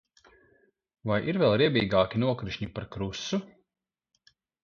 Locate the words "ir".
1.33-1.37